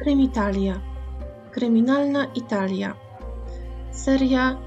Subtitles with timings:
[0.00, 0.80] Krymitalia.
[1.52, 2.96] Kryminalna Italia.
[3.92, 4.60] Seria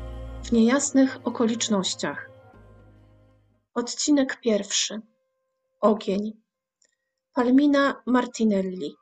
[0.44, 2.29] w niejasnych okolicznościach.
[3.74, 5.01] Odcinek pierwszy.
[5.82, 6.42] Ogień.
[7.33, 8.96] Palmina Martinelli.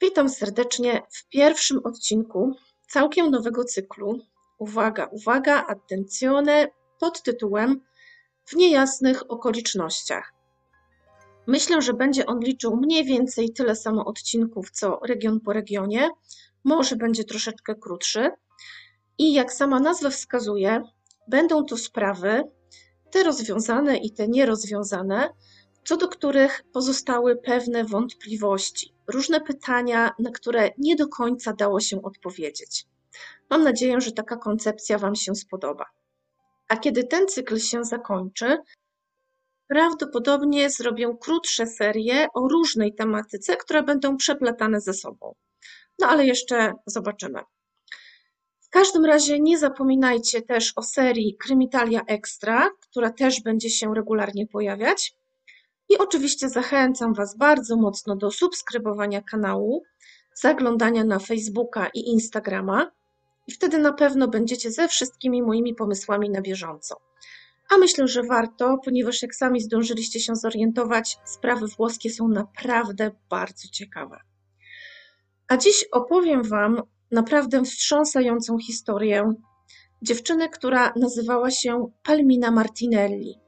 [0.00, 2.54] Witam serdecznie w pierwszym odcinku
[2.88, 4.20] całkiem nowego cyklu.
[4.58, 6.68] Uwaga, uwaga, attenzione
[7.00, 7.80] pod tytułem
[8.44, 10.35] W niejasnych okolicznościach.
[11.46, 16.08] Myślę, że będzie on liczył mniej więcej tyle samo odcinków, co region po regionie.
[16.64, 18.30] Może będzie troszeczkę krótszy.
[19.18, 20.82] I jak sama nazwa wskazuje,
[21.28, 22.44] będą to sprawy,
[23.10, 25.28] te rozwiązane i te nierozwiązane,
[25.84, 32.02] co do których pozostały pewne wątpliwości, różne pytania, na które nie do końca dało się
[32.02, 32.86] odpowiedzieć.
[33.50, 35.84] Mam nadzieję, że taka koncepcja Wam się spodoba.
[36.68, 38.58] A kiedy ten cykl się zakończy,
[39.68, 45.34] Prawdopodobnie zrobię krótsze serie o różnej tematyce, które będą przeplatane ze sobą.
[45.98, 47.40] No ale jeszcze zobaczymy.
[48.60, 54.46] W każdym razie nie zapominajcie też o serii Krymitalia Extra, która też będzie się regularnie
[54.46, 55.14] pojawiać.
[55.88, 59.82] I oczywiście zachęcam Was bardzo mocno do subskrybowania kanału,
[60.34, 62.90] zaglądania na Facebooka i Instagrama
[63.46, 66.96] i wtedy na pewno będziecie ze wszystkimi moimi pomysłami na bieżąco.
[67.74, 73.68] A myślę, że warto, ponieważ jak sami zdążyliście się zorientować, sprawy włoskie są naprawdę bardzo
[73.68, 74.20] ciekawe.
[75.48, 79.34] A dziś opowiem Wam naprawdę wstrząsającą historię
[80.02, 83.40] dziewczyny, która nazywała się Palmina Martinelli.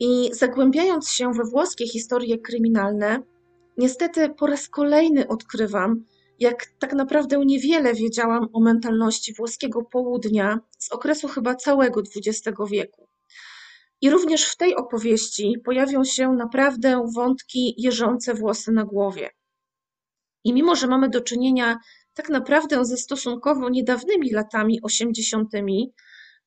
[0.00, 3.22] I zagłębiając się we włoskie historie kryminalne,
[3.78, 6.04] niestety po raz kolejny odkrywam,
[6.38, 13.11] jak tak naprawdę niewiele wiedziałam o mentalności włoskiego południa z okresu chyba całego XX wieku.
[14.02, 19.30] I również w tej opowieści pojawią się naprawdę wątki jeżące włosy na głowie.
[20.44, 21.78] I mimo, że mamy do czynienia
[22.14, 25.50] tak naprawdę ze stosunkowo niedawnymi latami 80.,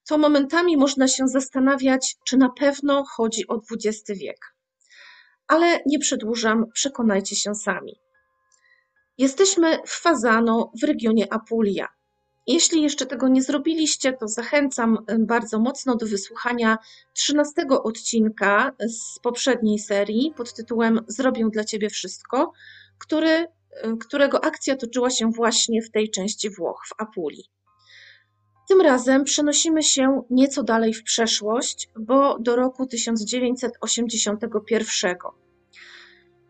[0.08, 4.56] to momentami można się zastanawiać, czy na pewno chodzi o XX wiek.
[5.48, 8.00] Ale nie przedłużam, przekonajcie się sami.
[9.18, 11.88] Jesteśmy w Fazano w regionie Apulia.
[12.48, 16.78] Jeśli jeszcze tego nie zrobiliście, to zachęcam bardzo mocno do wysłuchania
[17.14, 22.52] 13 odcinka z poprzedniej serii pod tytułem Zrobię dla Ciebie wszystko,
[22.98, 23.48] który,
[24.00, 27.46] którego akcja toczyła się właśnie w tej części Włoch, w Apulii.
[28.68, 35.16] Tym razem przenosimy się nieco dalej w przeszłość, bo do roku 1981.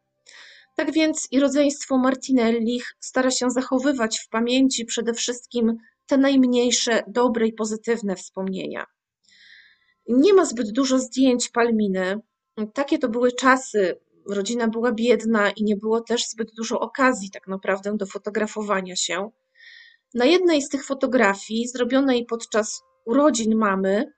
[0.75, 7.47] Tak więc i rodzeństwo Martinellich stara się zachowywać w pamięci przede wszystkim te najmniejsze, dobre
[7.47, 8.85] i pozytywne wspomnienia.
[10.09, 12.19] Nie ma zbyt dużo zdjęć Palminy.
[12.73, 13.99] Takie to były czasy,
[14.29, 19.29] rodzina była biedna i nie było też zbyt dużo okazji tak naprawdę do fotografowania się.
[20.13, 24.13] Na jednej z tych fotografii, zrobionej podczas urodzin mamy,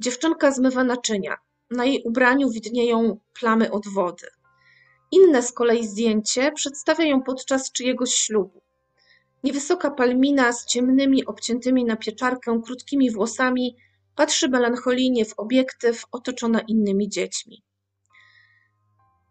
[0.00, 1.36] dziewczynka zmywa naczynia.
[1.70, 4.26] Na jej ubraniu widnieją plamy od wody.
[5.12, 8.62] Inne z kolei zdjęcie przedstawia ją podczas czyjegoś ślubu.
[9.44, 13.76] Niewysoka palmina z ciemnymi, obciętymi na pieczarkę krótkimi włosami
[14.16, 17.62] patrzy melancholijnie w obiektyw otoczona innymi dziećmi.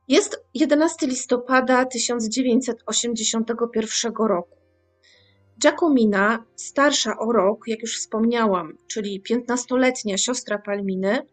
[0.09, 4.57] Jest 11 listopada 1981 roku.
[5.59, 11.27] Giacomina, starsza o rok, jak już wspomniałam, czyli 15-letnia siostra Palminy,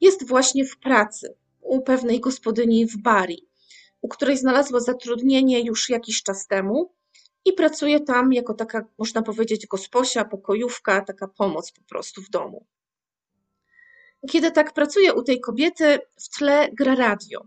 [0.00, 3.48] jest właśnie w pracy u pewnej gospodyni w Bari,
[4.00, 6.92] u której znalazła zatrudnienie już jakiś czas temu
[7.44, 12.66] i pracuje tam jako taka, można powiedzieć, gosposia, pokojówka, taka pomoc po prostu w domu.
[14.30, 17.40] Kiedy tak pracuje u tej kobiety, w tle gra radio.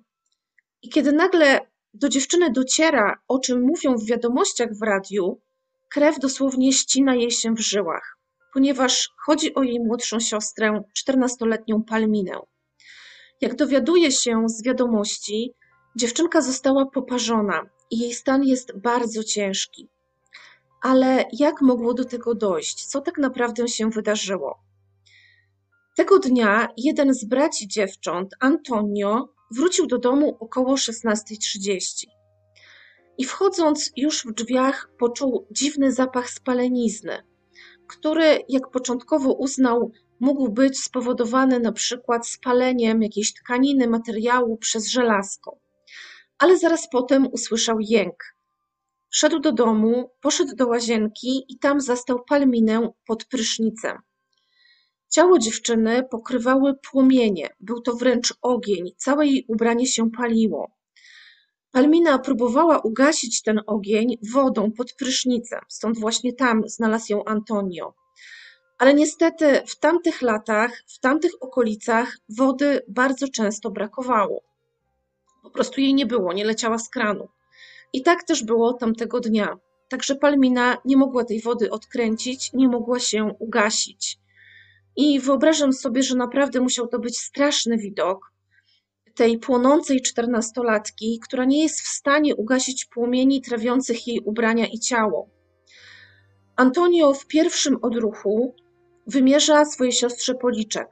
[0.84, 1.60] I kiedy nagle
[1.94, 5.42] do dziewczyny dociera, o czym mówią w wiadomościach w radiu,
[5.90, 8.18] krew dosłownie ścina jej się w żyłach,
[8.54, 12.40] ponieważ chodzi o jej młodszą siostrę, 14-letnią Palminę.
[13.42, 15.54] Jak dowiaduje się z wiadomości,
[15.96, 19.90] dziewczynka została poparzona i jej stan jest bardzo ciężki.
[20.82, 22.86] Ale jak mogło do tego dojść?
[22.86, 24.60] Co tak naprawdę się wydarzyło?
[25.96, 32.06] Tego dnia jeden z braci dziewcząt, Antonio, wrócił do domu około 16.30.
[33.18, 37.24] I wchodząc już w drzwiach, poczuł dziwny zapach spalenizny,
[37.88, 45.60] który, jak początkowo uznał, mógł być spowodowany na przykład spaleniem jakiejś tkaniny, materiału przez żelazko.
[46.38, 48.24] Ale zaraz potem usłyszał jęk.
[49.10, 53.98] Wszedł do domu, poszedł do łazienki i tam zastał Palminę pod prysznicem.
[55.14, 60.72] Ciało dziewczyny pokrywały płomienie, był to wręcz ogień, całe jej ubranie się paliło.
[61.72, 67.94] Palmina próbowała ugasić ten ogień wodą pod prysznicem, stąd właśnie tam znalazł ją Antonio.
[68.80, 74.44] Ale niestety w tamtych latach, w tamtych okolicach wody bardzo często brakowało.
[75.44, 77.28] Po prostu jej nie było, nie leciała z kranu.
[77.94, 79.58] I tak też było tamtego dnia.
[79.90, 84.23] Także Palmina nie mogła tej wody odkręcić, nie mogła się ugasić.
[84.96, 88.34] I wyobrażam sobie, że naprawdę musiał to być straszny widok
[89.16, 95.30] tej płonącej czternastolatki, która nie jest w stanie ugasić płomieni trawiących jej ubrania i ciało.
[96.56, 98.56] Antonio w pierwszym odruchu
[99.08, 100.88] wymierza swojej siostrze policzek.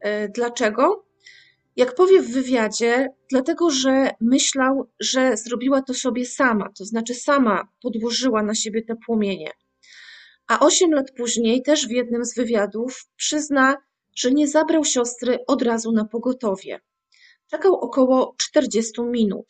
[0.00, 1.06] E, dlaczego?
[1.76, 7.68] Jak powie w wywiadzie, dlatego że myślał, że zrobiła to sobie sama, to znaczy sama
[7.82, 9.50] podłożyła na siebie te płomienie.
[10.48, 13.76] A osiem lat później, też w jednym z wywiadów, przyzna,
[14.16, 16.80] że nie zabrał siostry od razu na pogotowie.
[17.50, 19.46] Czekał około 40 minut.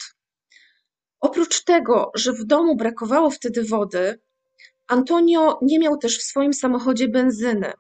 [1.21, 4.19] Oprócz tego, że w domu brakowało wtedy wody,
[4.89, 7.73] Antonio nie miał też w swoim samochodzie benzyny.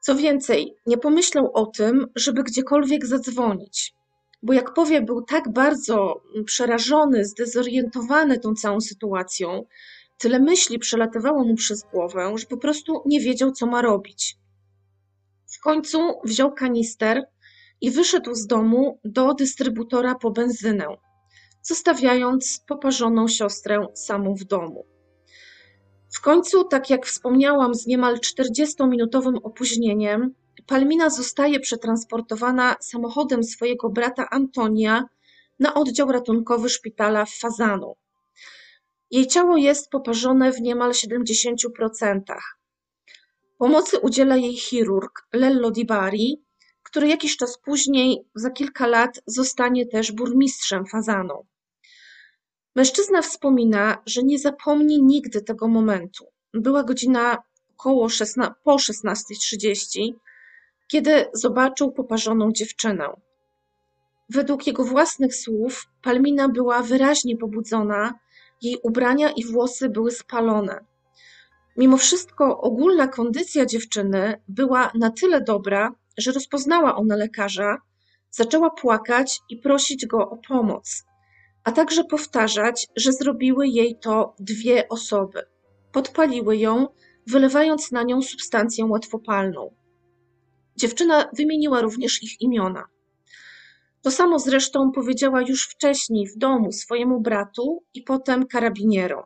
[0.00, 3.94] Co więcej, nie pomyślał o tym, żeby gdziekolwiek zadzwonić,
[4.42, 9.64] bo jak powie, był tak bardzo przerażony, zdezorientowany tą całą sytuacją,
[10.22, 14.36] tyle myśli przelatywało mu przez głowę, że po prostu nie wiedział, co ma robić.
[15.56, 17.22] W końcu wziął kanister
[17.80, 20.86] i wyszedł z domu do dystrybutora po benzynę,
[21.62, 24.86] zostawiając poparzoną siostrę samą w domu.
[26.14, 30.34] W końcu, tak jak wspomniałam, z niemal 40-minutowym opóźnieniem,
[30.66, 35.04] Palmina zostaje przetransportowana samochodem swojego brata Antonia
[35.60, 37.94] na oddział ratunkowy szpitala w Fazanu.
[39.12, 42.20] Jej ciało jest poparzone w niemal 70%.
[43.58, 46.42] Pomocy udziela jej chirurg Lello Di Bari,
[46.82, 51.46] który jakiś czas później, za kilka lat, zostanie też burmistrzem Fazanu.
[52.74, 56.24] Mężczyzna wspomina, że nie zapomni nigdy tego momentu.
[56.54, 57.38] Była godzina
[57.70, 60.12] około 16, po 16.30,
[60.88, 63.08] kiedy zobaczył poparzoną dziewczynę.
[64.28, 68.14] Według jego własnych słów, Palmina była wyraźnie pobudzona,
[68.62, 70.84] jej ubrania i włosy były spalone.
[71.76, 77.78] Mimo wszystko ogólna kondycja dziewczyny była na tyle dobra, że rozpoznała ona lekarza,
[78.30, 81.04] zaczęła płakać i prosić go o pomoc
[81.64, 85.42] a także powtarzać, że zrobiły jej to dwie osoby.
[85.92, 86.86] Podpaliły ją,
[87.26, 89.74] wylewając na nią substancję łatwopalną.
[90.76, 92.84] Dziewczyna wymieniła również ich imiona.
[94.02, 99.24] To samo zresztą powiedziała już wcześniej w domu swojemu bratu i potem karabinierom.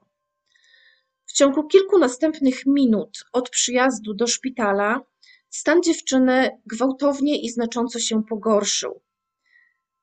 [1.26, 5.00] W ciągu kilku następnych minut od przyjazdu do szpitala
[5.49, 9.00] stan dziewczyny gwałtownie i znacząco się pogorszył.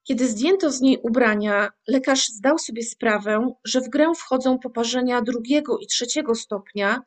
[0.04, 5.78] Kiedy zdjęto z niej ubrania, lekarz zdał sobie sprawę, że w grę wchodzą poparzenia drugiego
[5.78, 7.02] i trzeciego stopnia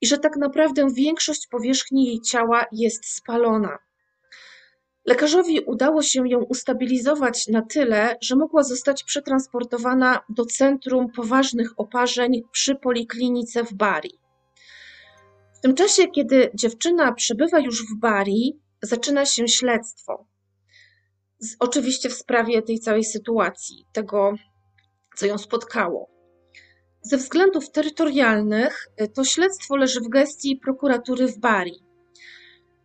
[0.00, 3.78] i że tak naprawdę większość powierzchni jej ciała jest spalona.
[5.06, 12.42] Lekarzowi udało się ją ustabilizować na tyle, że mogła zostać przetransportowana do centrum poważnych oparzeń
[12.52, 14.18] przy poliklinice w Bari.
[15.54, 20.26] W tym czasie, kiedy dziewczyna przebywa już w Bari, zaczyna się śledztwo
[21.58, 24.34] oczywiście w sprawie tej całej sytuacji, tego,
[25.16, 26.10] co ją spotkało.
[27.02, 31.85] Ze względów terytorialnych y, to śledztwo leży w gestii prokuratury w Bari.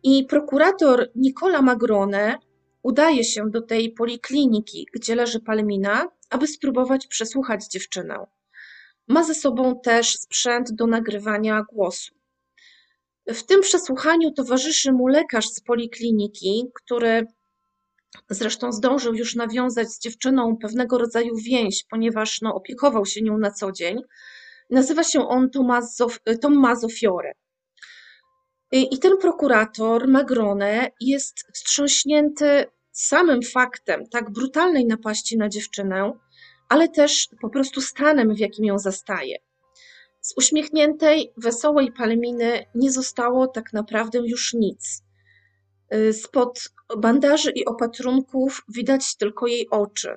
[0.02, 2.38] I prokurator Nicola Magrone
[2.82, 8.26] udaje się do tej polikliniki, gdzie leży Palmina, aby spróbować przesłuchać dziewczynę.
[9.08, 12.14] ma ze sobą też sprzęt do nagrywania głosu.
[13.28, 17.26] W tym przesłuchaniu towarzyszy mu lekarz z polikliniki, który
[18.30, 23.50] zresztą zdążył już nawiązać z dziewczyną pewnego rodzaju więź, ponieważ no, opiekował się nią na
[23.50, 24.00] co dzień.
[24.70, 25.50] Nazywa się on
[26.40, 27.32] Tommaso, Fiore.
[28.72, 36.12] I ten prokurator Magrone jest wstrząśnięty samym faktem tak brutalnej napaści na dziewczynę,
[36.68, 39.36] ale też po prostu stanem, w jakim ją zastaje.
[40.20, 45.02] Z uśmiechniętej, wesołej Palminy nie zostało tak naprawdę już nic.
[45.94, 50.16] Y, spod bandaży i opatrunków widać tylko jej oczy.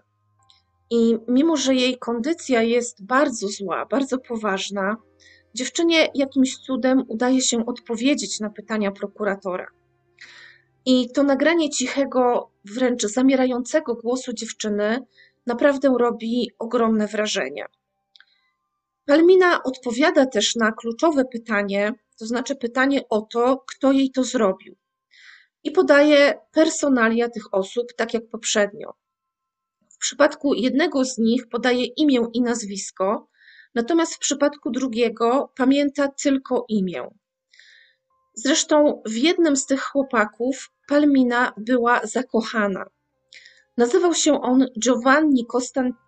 [0.90, 4.98] I mimo, że jej kondycja jest bardzo zła, bardzo poważna,
[5.56, 9.68] dziewczynie jakimś cudem udaje się odpowiedzieć na pytania prokuratora.
[10.86, 15.00] I to nagranie cichego, wręcz zamierającego głosu dziewczyny
[15.46, 17.66] naprawdę robi ogromne wrażenie.
[19.06, 24.76] Palmina odpowiada też na kluczowe pytanie, to znaczy pytanie o to, kto jej to zrobił.
[25.64, 28.94] I podaje personalia tych osób, tak jak poprzednio.
[29.90, 33.28] W przypadku jednego z nich podaje imię i nazwisko,
[33.76, 37.10] natomiast w przypadku drugiego pamięta tylko imię.
[38.34, 42.86] Zresztą w jednym z tych chłopaków Palmina była zakochana.
[43.78, 45.48] Nazywał się on Giovanni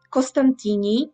[0.09, 1.11] Costantini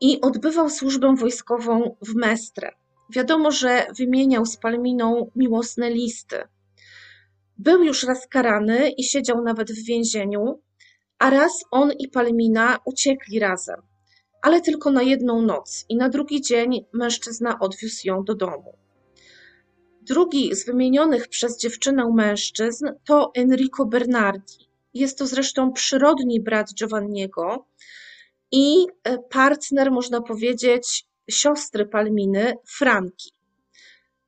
[0.00, 2.70] i odbywał służbę wojskową w Mestre.
[3.10, 6.36] Wiadomo, że wymieniał z Palminą miłosne listy.
[7.58, 10.60] Był już raz karany i siedział nawet w więzieniu,
[11.18, 13.82] a raz on i Palmina uciekli razem,
[14.44, 18.78] ale tylko na jedną noc i na drugi dzień mężczyzna odwiózł ją do domu.
[20.02, 24.68] Drugi z wymienionych przez dziewczynę mężczyzn to Enrico Bernardi.
[24.94, 27.66] Jest to zresztą przyrodni brat Giovanniego
[28.52, 33.32] i e, partner, można powiedzieć, siostry Palminy, Franki.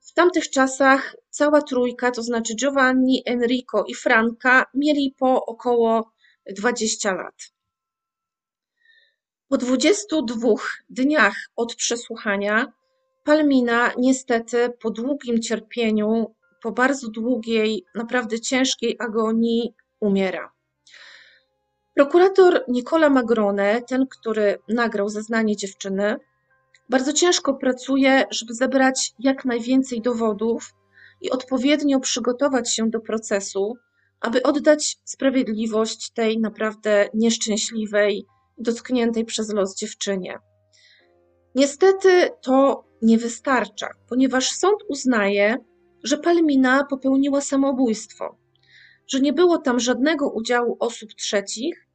[0.01, 6.13] W tamtych czasach cała trójka, to znaczy Giovanni, Enrico i Franka, mieli po około
[6.51, 7.56] 20 lat.
[9.49, 10.55] Po 22
[10.91, 12.73] dniach od przesłuchania
[13.25, 20.53] Palmina niestety po długim cierpieniu, po bardzo długiej, naprawdę ciężkiej agonii umiera.
[21.95, 26.17] Prokurator Nicola Magrone, ten, który nagrał zeznanie dziewczyny,
[26.89, 30.75] bardzo ciężko pracuje, żeby zebrać jak najwięcej dowodów
[31.21, 33.75] i odpowiednio przygotować się do procesu,
[34.21, 38.27] aby oddać sprawiedliwość tej naprawdę nieszczęśliwej,
[38.59, 40.39] dotkniętej przez los dziewczynie.
[41.55, 45.57] Niestety to nie wystarcza, ponieważ sąd uznaje,
[46.05, 48.39] że Palmina popełniła samobójstwo,
[49.09, 51.87] że nie było tam żadnego udziału osób trzecich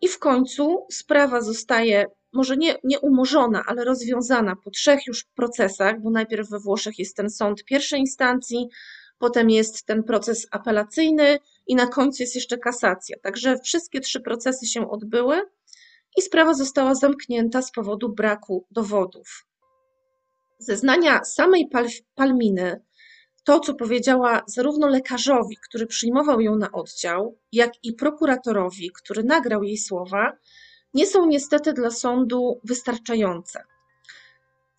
[0.00, 6.00] i w końcu sprawa zostaje może nie, nie umorzona, ale rozwiązana po trzech już procesach,
[6.00, 8.68] bo najpierw we Włoszech jest ten sąd pierwszej instancji,
[9.18, 13.16] potem jest ten proces apelacyjny i na końcu jest jeszcze kasacja.
[13.22, 15.42] Także wszystkie trzy procesy się odbyły
[16.16, 19.46] i sprawa została zamknięta z powodu braku dowodów.
[20.58, 21.70] Zeznania samej
[22.14, 22.82] Palminy,
[23.44, 29.62] to co powiedziała zarówno lekarzowi, który przyjmował ją na oddział, jak i prokuratorowi, który nagrał
[29.62, 30.32] jej słowa,
[30.94, 33.62] nie są niestety dla sądu wystarczające.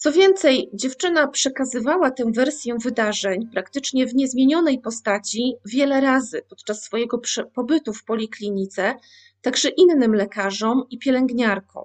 [0.04, 7.22] Co więcej, dziewczyna przekazywała tę wersję wydarzeń praktycznie w niezmienionej postaci wiele razy podczas swojego
[7.54, 8.96] pobytu w poliklinice,
[9.42, 11.84] także innym lekarzom i pielęgniarkom.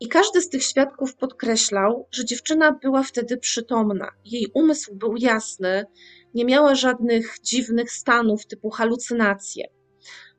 [0.00, 4.08] I każdy z tych świadków podkreślał, że dziewczyna była wtedy przytomna.
[4.24, 5.84] Jej umysł był jasny,
[6.34, 9.64] nie miała żadnych dziwnych stanów typu halucynacje.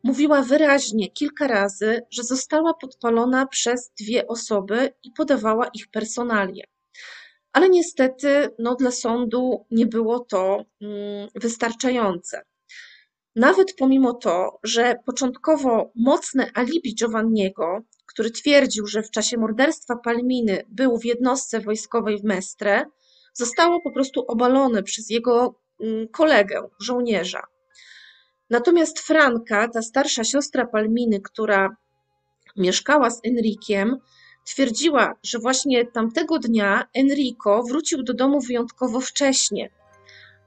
[0.04, 6.71] Mówiła wyraźnie kilka razy, że została podpalona przez dwie osoby i podawała ich personalie.
[7.54, 12.42] Ale niestety no, dla sądu nie było to mm, wystarczające.
[13.36, 20.64] Nawet pomimo to, że początkowo mocne alibi Giovanniego, który twierdził, że w czasie morderstwa Palminy
[20.70, 22.86] był w jednostce wojskowej w Mestre,
[23.34, 27.44] zostało po prostu obalone przez jego mm, kolegę, żołnierza.
[28.50, 31.76] Natomiast Franka, ta starsza siostra Palminy, która
[32.58, 33.98] mieszkała z Enrikiem,
[34.46, 39.70] twierdziła, że właśnie tamtego dnia Enrico wrócił do domu wyjątkowo wcześnie,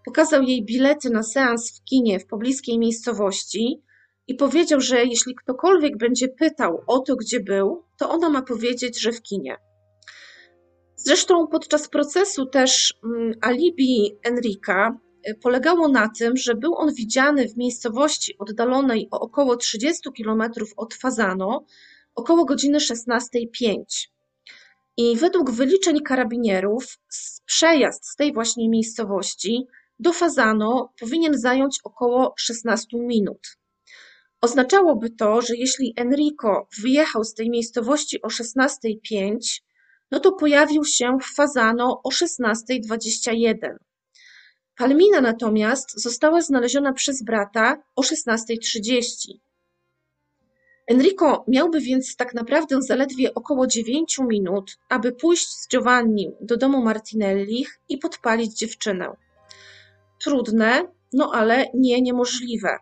[0.05, 3.83] Pokazał jej bilety na seans w kinie w pobliskiej miejscowości
[4.27, 9.01] i powiedział, że jeśli ktokolwiek będzie pytał o to, gdzie był, to ona ma powiedzieć,
[9.01, 9.57] że w kinie.
[10.97, 14.99] Zresztą podczas procesu też mm, alibi Enrika
[15.29, 20.43] y, polegało na tym, że był on widziany w miejscowości oddalonej o około 30 km
[20.77, 21.65] od Fazano
[22.15, 23.85] około godziny 16.05.
[24.97, 26.99] I według wyliczeń karabinierów
[27.47, 29.67] przejazd z tej właśnie miejscowości
[29.99, 33.59] do Fazano powinien zająć około 16 minut.
[34.41, 39.37] Oznaczałoby to, że jeśli Enrico wyjechał z tej miejscowości o 16.05,
[40.11, 43.77] no to pojawił się w Fazano o 16.21.
[44.77, 49.03] Palmina natomiast została znaleziona przez brata o 16.30.
[50.87, 56.83] Enrico miałby więc tak naprawdę zaledwie około 9 minut, aby pójść z Giovannim do domu
[56.83, 59.13] Martinellich i podpalić dziewczynę.
[60.25, 62.79] Trudne, no ale nie niemożliwe.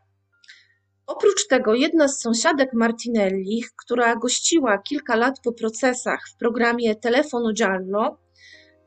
[1.07, 7.53] Oprócz tego jedna z sąsiadek Martinellich, która gościła kilka lat po procesach w programie Telefono
[7.53, 8.19] Giallo,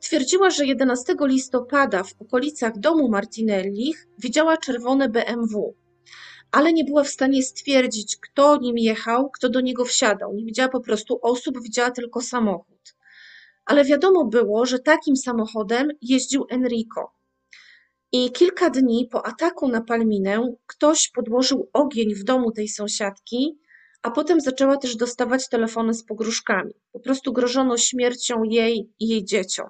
[0.00, 5.74] twierdziła, że 11 listopada w okolicach domu Martinellich widziała czerwone BMW,
[6.56, 10.34] ale nie była w stanie stwierdzić, kto nim jechał, kto do niego wsiadał.
[10.34, 12.94] Nie widziała po prostu osób, widziała tylko samochód.
[13.64, 17.12] Ale wiadomo było, że takim samochodem jeździł Enrico.
[18.12, 23.58] I kilka dni po ataku na Palminę ktoś podłożył ogień w domu tej sąsiadki,
[24.02, 26.74] a potem zaczęła też dostawać telefony z pogróżkami.
[26.92, 29.66] Po prostu grożono śmiercią jej i jej dzieciom.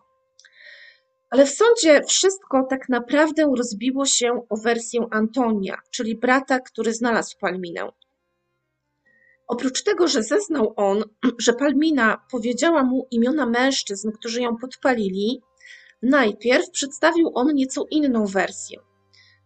[1.30, 7.38] Ale w sądzie wszystko tak naprawdę rozbiło się o wersję Antonia, czyli brata, który znalazł
[7.40, 7.88] Palminę.
[9.48, 11.04] Oprócz tego, że zeznał on,
[11.38, 15.42] że Palmina powiedziała mu imiona mężczyzn, którzy ją podpalili,
[16.02, 18.80] Najpierw przedstawił on nieco inną wersję.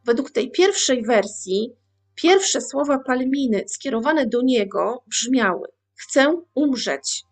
[0.04, 1.72] Według tej pierwszej wersji
[2.14, 7.24] pierwsze słowa Palminy skierowane do niego brzmiały: Chcę umrzeć,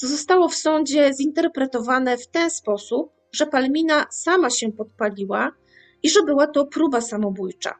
[0.00, 5.52] co zostało w sądzie zinterpretowane w ten sposób, że Palmina sama się podpaliła
[6.02, 7.74] i że była to próba samobójcza.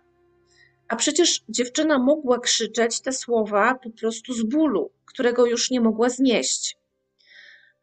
[0.89, 6.09] A przecież dziewczyna mogła krzyczeć te słowa po prostu z bólu, którego już nie mogła
[6.09, 6.77] znieść.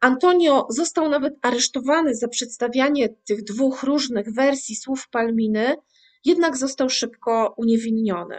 [0.00, 5.76] Antonio został nawet aresztowany za przedstawianie tych dwóch różnych wersji słów Palminy,
[6.24, 8.38] jednak został szybko uniewinniony.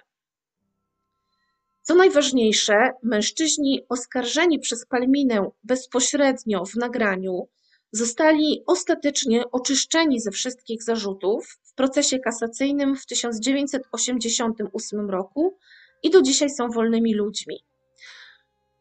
[1.82, 7.48] Co najważniejsze, mężczyźni oskarżeni przez Palminę bezpośrednio w nagraniu
[7.91, 15.58] zostali ostatecznie oczyszczeni ze wszystkich zarzutów w procesie kasacyjnym w 1988 roku
[16.04, 17.63] i do dzisiaj są wolnymi ludźmi.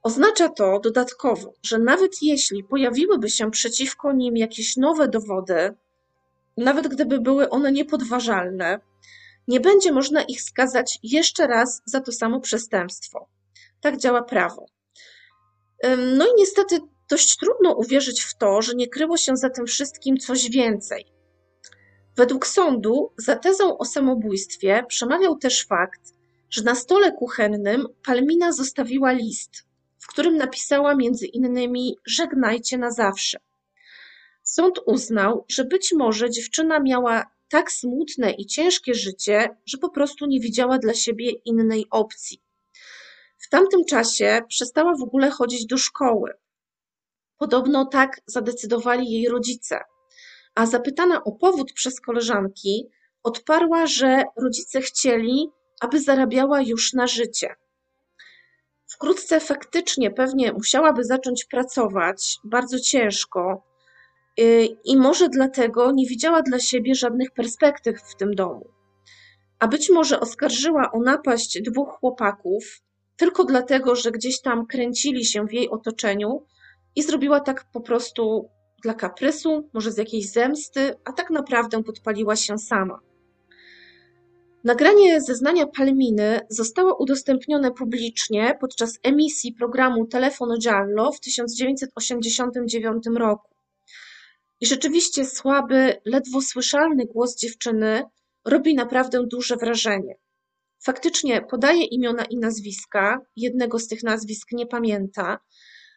[0.03, 5.75] Oznacza to dodatkowo, że nawet jeśli pojawiłyby się przeciwko nim jakieś nowe dowody,
[6.57, 8.81] nawet gdyby były one niepodważalne,
[9.49, 13.29] nie będzie można ich skazać jeszcze raz za to samo przestępstwo.
[13.81, 14.67] Tak działa prawo.
[16.17, 20.17] No i niestety dość trudno uwierzyć w to, że nie kryło się za tym wszystkim
[20.17, 21.07] coś więcej.
[22.17, 26.01] Według sądu za tezą o samobójstwie przemawiał też fakt,
[26.51, 29.67] że na stole kuchennym Palmina zostawiła list,
[29.99, 33.39] w którym napisała między innymi Żegnajcie na zawsze.
[34.43, 40.27] Sąd uznał, że być może dziewczyna miała tak smutne i ciężkie życie, że po prostu
[40.27, 42.43] nie widziała dla siebie innej opcji.
[43.39, 46.31] W tamtym czasie przestała w ogóle chodzić do szkoły.
[47.39, 49.81] Podobno tak zadecydowali jej rodzice.
[50.55, 52.89] A zapytana o powód przez koleżanki,
[53.23, 57.55] odparła, że rodzice chcieli, aby zarabiała już na życie.
[58.89, 63.65] Wkrótce faktycznie pewnie musiałaby zacząć pracować bardzo ciężko
[64.41, 68.71] y, i może dlatego nie widziała dla siebie żadnych perspektyw w tym domu.
[69.59, 72.65] A być może oskarżyła o napaść dwóch chłopaków
[73.17, 76.47] tylko dlatego, że gdzieś tam kręcili się w jej otoczeniu
[76.97, 78.49] i zrobiła tak po prostu
[78.83, 83.01] dla kaprysu, może z jakiejś zemsty, a tak naprawdę podpaliła się sama.
[84.65, 93.55] Nagranie zeznania Palminy zostało udostępnione publicznie podczas emisji programu Telefono Giallo w 1989 roku.
[94.61, 98.03] I rzeczywiście słaby, ledwo słyszalny głos dziewczyny
[98.45, 100.15] robi naprawdę duże wrażenie.
[100.85, 105.39] Faktycznie podaje imiona i nazwiska, jednego z tych nazwisk nie pamięta,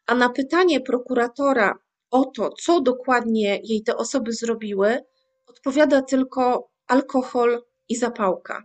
[0.10, 1.76] a na pytanie prokuratora
[2.12, 5.00] o to, co dokładnie jej te osoby zrobiły,
[5.48, 8.63] odpowiada tylko alkohol, i zapałka.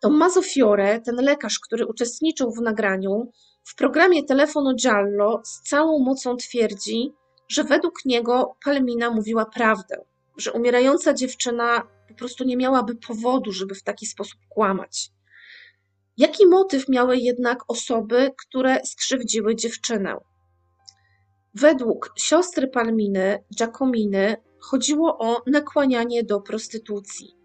[0.00, 3.32] Tommaso Fiore, ten lekarz, który uczestniczył w nagraniu,
[3.64, 7.12] w programie Telefono Giallo z całą mocą twierdzi,
[7.48, 10.04] że według niego Palmina mówiła prawdę,
[10.36, 15.10] że umierająca dziewczyna po prostu nie miałaby powodu, żeby w taki sposób kłamać.
[16.18, 20.16] Jaki motyw miały jednak osoby, które skrzywdziły dziewczynę?
[21.54, 27.36] Według siostry Palminy, Giacominy, chodziło o nakłanianie do prostytucji.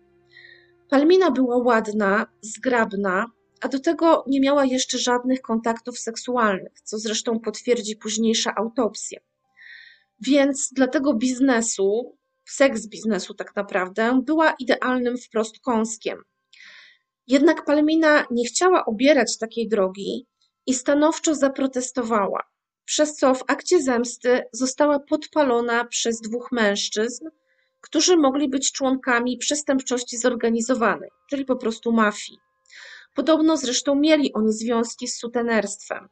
[0.89, 3.25] Palmina była ładna, zgrabna,
[3.61, 9.19] a do tego nie miała jeszcze żadnych kontaktów seksualnych, co zresztą potwierdzi późniejsza autopsja.
[10.19, 16.23] Więc dla tego biznesu, seks biznesu tak naprawdę, była idealnym wprost kąskiem.
[17.27, 20.27] Jednak Palmina nie chciała obierać takiej drogi
[20.65, 22.43] i stanowczo zaprotestowała,
[22.85, 27.25] przez co w akcie zemsty została podpalona przez dwóch mężczyzn,
[27.81, 32.39] którzy mogli być członkami przestępczości zorganizowanej, czyli po prostu mafii.
[33.15, 36.09] Podobno zresztą mieli oni związki z sutenerstwem.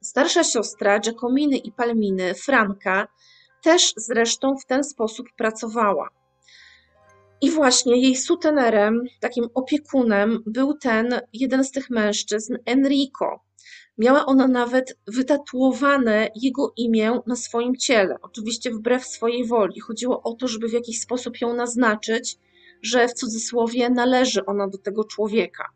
[0.00, 3.08] Starsza siostra Giacominy i Palminy, Franka,
[3.62, 6.21] też zresztą w ten sposób pracowała.
[7.42, 13.40] I właśnie jej sutenerem, takim opiekunem był ten jeden z tych mężczyzn, Enrico.
[13.98, 19.80] Miała ona nawet wytatuowane jego imię na swoim ciele, oczywiście wbrew swojej woli.
[19.80, 22.38] Chodziło o to, żeby w jakiś sposób ją naznaczyć,
[22.82, 25.68] że w cudzysłowie należy ona do tego człowieka.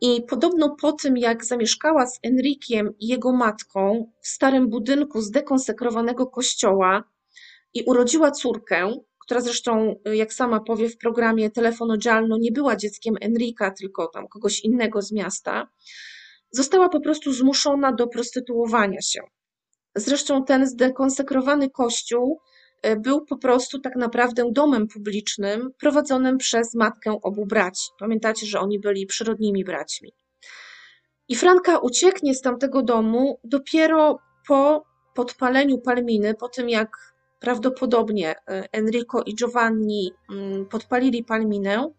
[0.00, 6.26] I podobno po tym, jak zamieszkała z Enrikiem i jego matką w starym budynku zdekonsekrowanego
[6.26, 7.04] kościoła
[7.74, 8.94] i urodziła córkę,
[9.32, 14.28] która zresztą, jak sama powie w programie Telefono Giallo, nie była dzieckiem Enrika, tylko tam
[14.28, 15.68] kogoś innego z miasta,
[16.50, 19.20] została po prostu zmuszona do prostytuowania się.
[19.94, 22.40] Zresztą ten zdekonsekrowany kościół
[22.82, 27.90] e, był po prostu tak naprawdę domem publicznym prowadzonym przez matkę obu braci.
[27.98, 30.12] Pamiętacie, że oni byli przyrodnimi braćmi.
[31.28, 34.18] I Franka ucieknie z tamtego domu dopiero
[34.48, 37.11] po podpaleniu Palminy, po tym jak
[37.42, 41.92] prawdopodobnie e, Enrico i Giovanni mm, podpalili Palminę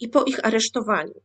[0.00, 1.20] i po ich aresztowaniu.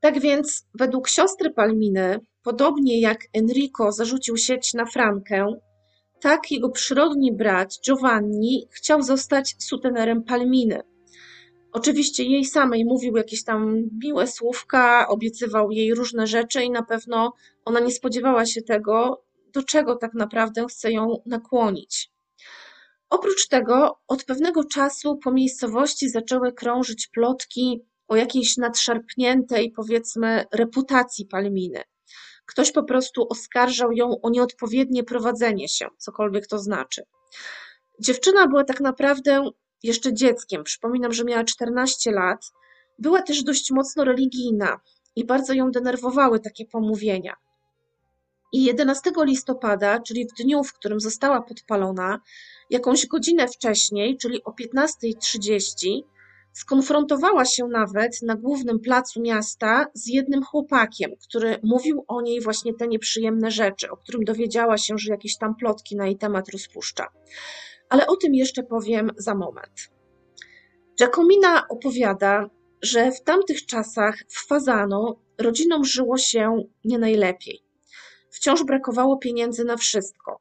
[0.00, 5.46] Tak więc, według siostry Palminy, podobnie jak Enrico zarzucił sieć na Frankę,
[6.20, 10.82] tak jego przyrodni brat Giovanni chciał zostać sutenerem Palminy.
[11.72, 17.32] Oczywiście jej samej mówił jakieś tam miłe słówka, obiecywał jej różne rzeczy i na pewno
[17.64, 19.23] ona nie spodziewała się tego,
[19.54, 22.10] do czego tak naprawdę chce ją nakłonić.
[23.10, 31.26] Oprócz tego, od pewnego czasu po miejscowości zaczęły krążyć plotki o jakiejś nadszarpniętej, powiedzmy, reputacji
[31.26, 31.82] Palminy.
[32.46, 37.02] Ktoś po prostu oskarżał ją o nieodpowiednie prowadzenie się, cokolwiek to znaczy.
[38.00, 39.50] Dziewczyna była tak naprawdę
[39.82, 40.64] jeszcze dzieckiem.
[40.64, 42.52] Przypominam, że miała 14 lat.
[42.98, 44.80] Była też dość mocno religijna
[45.16, 47.36] i bardzo ją denerwowały takie pomówienia.
[48.54, 52.20] I 11 listopada, czyli w dniu, w którym została podpalona,
[52.70, 56.02] jakąś godzinę wcześniej, czyli o 15.30,
[56.52, 62.74] Skonfrontowała się nawet na głównym placu miasta z jednym chłopakiem, który mówił o niej właśnie
[62.74, 67.06] te nieprzyjemne rzeczy, o którym dowiedziała się, że jakieś tam plotki na jej temat rozpuszcza.
[67.88, 69.90] Ale o tym jeszcze powiem za moment.
[70.98, 72.50] Giacomina opowiada,
[72.82, 77.63] że w tamtych czasach w Fazano rodzinom żyło się nie najlepiej.
[78.34, 80.40] Wciąż brakowało pieniędzy na wszystko.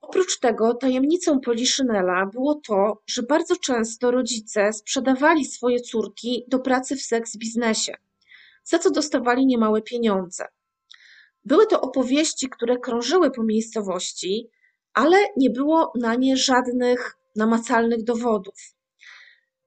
[0.00, 6.96] Oprócz tego tajemnicą Poliszynela było to, że bardzo często rodzice sprzedawali swoje córki do pracy
[6.96, 7.94] w seks biznesie,
[8.64, 10.44] za co dostawali niemałe pieniądze.
[11.44, 14.50] Były to opowieści, które krążyły po miejscowości,
[14.94, 18.54] ale nie było na nie żadnych namacalnych dowodów.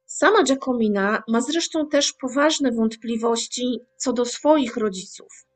[0.05, 5.50] Sama Giacomina ma zresztą też poważne wątpliwości co do swoich rodziców.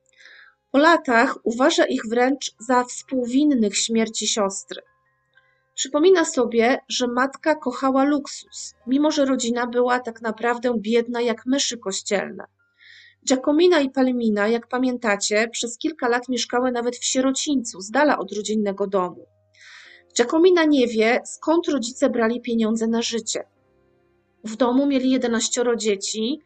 [0.75, 4.81] Po latach uważa ich wręcz za współwinnych śmierci siostry.
[5.75, 11.77] Przypomina sobie, że matka kochała luksus, mimo że rodzina była tak naprawdę biedna jak myszy
[11.77, 12.45] kościelne.
[13.27, 18.31] Giacomina i Palmina, jak pamiętacie, przez kilka lat mieszkały nawet w sierocińcu, z dala od
[18.31, 19.25] rodzinnego domu.
[20.17, 23.43] Giacomina nie wie, skąd rodzice brali pieniądze na życie.
[24.43, 26.39] W domu mieli 11 dzieci,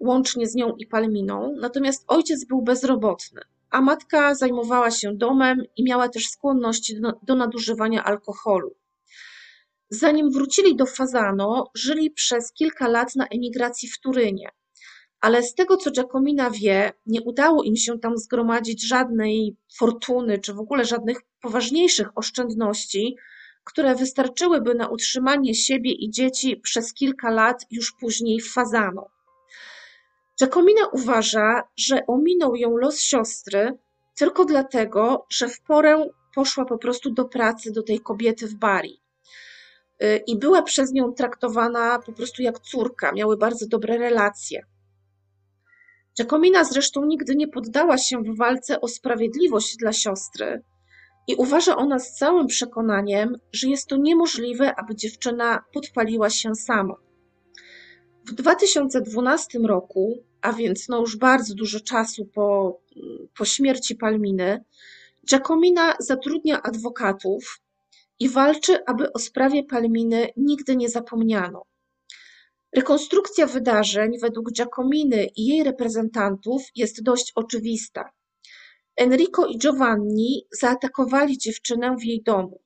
[0.00, 5.84] łącznie z nią i Palminą, natomiast ojciec był bezrobotny a matka zajmowała się domem i
[5.84, 8.74] miała też skłonności do, do nadużywania alkoholu.
[9.90, 14.48] Zanim wrócili do Fazano, żyli przez kilka lat na emigracji w Turynie.
[15.20, 20.54] Ale z tego, co Giacomina wie, nie udało im się tam zgromadzić żadnej fortuny, czy
[20.54, 23.16] w ogóle żadnych poważniejszych oszczędności,
[23.64, 29.10] które wystarczyłyby na utrzymanie siebie i dzieci przez kilka lat już później w Fazano.
[30.40, 33.78] Giacomina uważa, że ominął ją los siostry
[34.18, 39.00] tylko dlatego, że w porę poszła po prostu do pracy do tej kobiety w Bari.
[40.02, 44.66] Y, I była przez nią traktowana po prostu jak córka, miały bardzo dobre relacje.
[46.18, 50.62] Giacomina zresztą nigdy nie poddała się w walce o sprawiedliwość dla siostry
[51.28, 56.94] i uważa ona z całym przekonaniem, że jest to niemożliwe, aby dziewczyna podpaliła się sama.
[58.28, 62.80] W 2012 roku a więc no już bardzo dużo czasu po,
[63.38, 64.64] po śmierci Palminy,
[65.30, 67.60] Giacomina zatrudnia adwokatów
[68.20, 71.62] i walczy, aby o sprawie Palminy nigdy nie zapomniano.
[72.76, 78.10] Rekonstrukcja wydarzeń według Giacominy i jej reprezentantów jest dość oczywista.
[78.96, 82.60] Enrico i Giovanni zaatakowali dziewczynę w jej domu.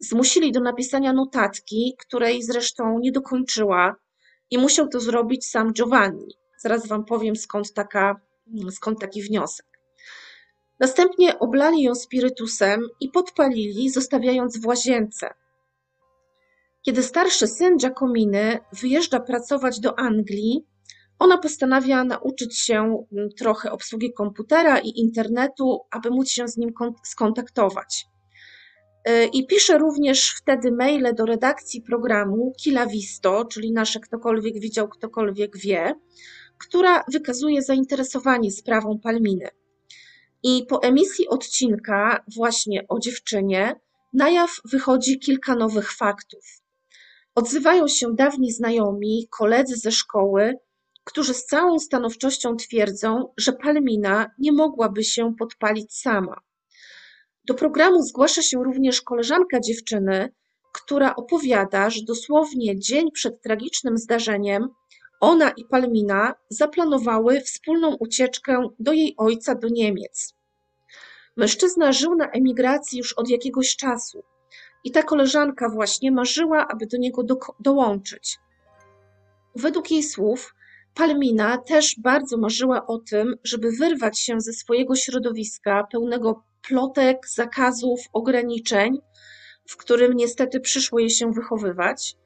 [0.00, 3.96] Zmusili do napisania notatki, której zresztą nie dokończyła
[4.50, 6.34] i musiał to zrobić sam Giovanni.
[6.58, 8.20] Zaraz wam powiem skąd, taka,
[8.70, 9.66] skąd taki wniosek.
[10.80, 15.34] Następnie oblali ją spirytusem i podpalili, zostawiając w łazience.
[16.82, 20.66] Kiedy starszy syn Giacominy wyjeżdża pracować do Anglii,
[21.18, 26.72] ona postanawia nauczyć się mm, trochę obsługi komputera i internetu, aby móc się z nim
[27.04, 28.06] skontaktować.
[29.08, 34.88] Y, I pisze również wtedy maile do redakcji programu Kila Visto, czyli nasze ktokolwiek widział,
[34.88, 35.94] ktokolwiek wie,
[36.58, 39.48] która wykazuje zainteresowanie sprawą Palminy.
[40.42, 43.80] I po emisji odcinka właśnie o dziewczynie
[44.12, 46.44] na jaw wychodzi kilka nowych faktów.
[47.34, 50.54] Odzywają się dawni znajomi, koledzy ze szkoły,
[51.04, 56.40] którzy z całą stanowczością twierdzą, że Palmina nie mogłaby się podpalić sama.
[57.48, 60.32] Do programu zgłasza się również koleżanka dziewczyny,
[60.72, 64.68] która opowiada, że dosłownie dzień przed tragicznym zdarzeniem
[65.20, 70.34] ona i Palmina zaplanowały wspólną ucieczkę do jej ojca do Niemiec.
[71.36, 74.22] Mężczyzna żył na emigracji już od jakiegoś czasu
[74.84, 78.38] i ta koleżanka właśnie marzyła, aby do niego do, dołączyć.
[79.54, 80.54] Według jej słów,
[80.94, 88.00] Palmina też bardzo marzyła o tym, żeby wyrwać się ze swojego środowiska pełnego plotek, zakazów,
[88.12, 88.98] ograniczeń,
[89.68, 92.16] w którym niestety przyszło jej się wychowywać.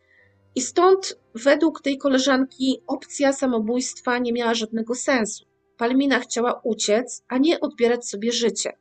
[0.55, 5.45] I stąd, według tej koleżanki, opcja samobójstwa nie miała żadnego sensu.
[5.77, 8.73] Palmina chciała uciec, a nie odbierać sobie życie.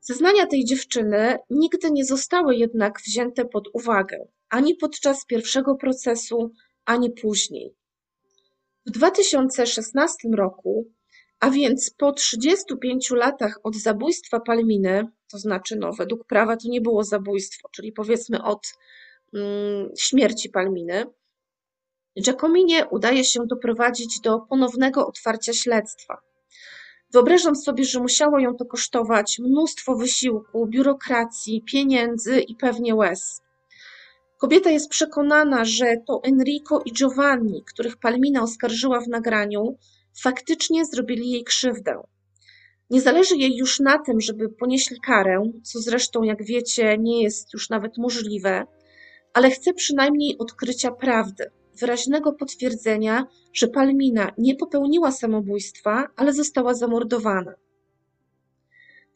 [0.00, 6.50] Zeznania tej dziewczyny nigdy nie zostały jednak wzięte pod uwagę, ani podczas pierwszego procesu,
[6.84, 7.74] ani później.
[8.86, 10.90] W 2016 roku,
[11.44, 16.80] a więc po 35 latach od zabójstwa Palminy, to znaczy no, według prawa to nie
[16.80, 18.74] było zabójstwo, czyli powiedzmy od
[19.34, 21.04] mm, śmierci Palminy,
[22.22, 26.18] Giacominie udaje się doprowadzić do ponownego otwarcia śledztwa.
[27.12, 33.42] Wyobrażam sobie, że musiało ją to kosztować mnóstwo wysiłku, biurokracji, pieniędzy i pewnie łez.
[34.38, 39.76] Kobieta jest przekonana, że to Enrico i Giovanni, których Palmina oskarżyła w nagraniu,
[40.22, 42.02] faktycznie zrobili jej krzywdę.
[42.90, 47.52] Nie zależy jej już na tym, żeby ponieśli karę, co zresztą, jak wiecie, nie jest
[47.52, 48.66] już nawet możliwe,
[49.32, 51.50] ale chce przynajmniej odkrycia prawdy
[51.80, 57.54] wyraźnego potwierdzenia, że Palmina nie popełniła samobójstwa, ale została zamordowana.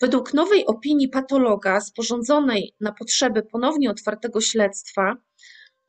[0.01, 5.17] Według nowej opinii patologa sporządzonej na potrzeby ponownie otwartego śledztwa,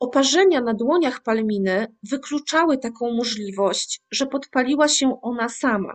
[0.00, 5.94] oparzenia na dłoniach Palminy wykluczały taką możliwość, że podpaliła się ona sama.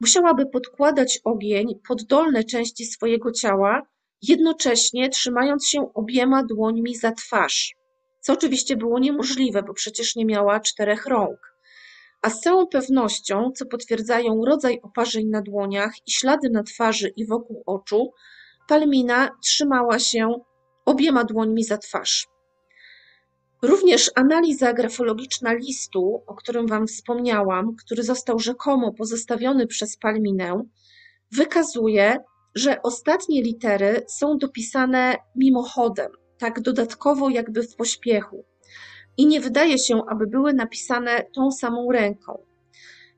[0.00, 3.82] Musiałaby podkładać ogień pod dolne części swojego ciała,
[4.22, 7.76] jednocześnie trzymając się obiema dłońmi za twarz
[8.26, 11.38] co oczywiście było niemożliwe, bo przecież nie miała czterech rąk.
[12.22, 17.26] A z całą pewnością, co potwierdzają rodzaj oparzeń na dłoniach i ślady na twarzy i
[17.26, 18.12] wokół oczu,
[18.68, 20.34] Palmina trzymała się
[20.84, 22.28] obiema dłońmi za twarz.
[23.66, 30.62] Również analiza grafologiczna listu, o którym Wam wspomniałam, który został rzekomo pozostawiony przez Palminę,
[31.32, 32.18] wykazuje,
[32.54, 38.44] że ostatnie litery są dopisane mimochodem, tak dodatkowo jakby w pośpiechu
[39.16, 42.38] i nie wydaje się, aby były napisane tą samą ręką.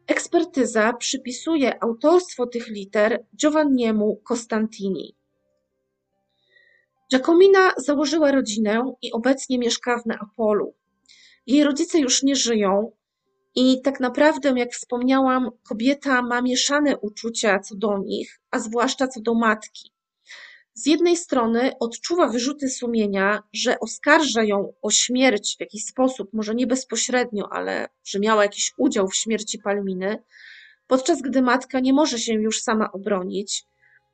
[0.07, 5.18] Ekspertyza przypisuje autorstwo tych liter Giovanniemu Costantini.
[7.11, 10.75] Giacomina założyła rodzinę i obecnie mieszka w Neapolu.
[11.47, 12.93] Jej rodzice już nie żyją
[13.55, 19.21] i tak naprawdę, jak wspomniałam, kobieta ma mieszane uczucia co do nich, a zwłaszcza co
[19.21, 19.93] do matki
[20.79, 26.55] z jednej strony odczuwa wyrzuty sumienia, że oskarża ją o śmierć w jakiś sposób, może
[26.55, 30.23] nie bezpośrednio, ale że miała jakiś udział w śmierci Palminy,
[30.87, 33.65] podczas gdy matka nie może się już sama obronić.